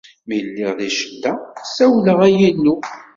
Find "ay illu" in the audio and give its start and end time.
2.27-2.75